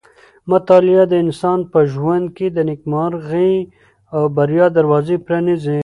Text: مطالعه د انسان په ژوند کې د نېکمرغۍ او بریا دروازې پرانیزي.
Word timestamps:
مطالعه 0.51 1.03
د 1.07 1.13
انسان 1.23 1.59
په 1.71 1.79
ژوند 1.93 2.25
کې 2.37 2.47
د 2.51 2.57
نېکمرغۍ 2.69 3.55
او 4.13 4.21
بریا 4.35 4.67
دروازې 4.77 5.15
پرانیزي. 5.25 5.79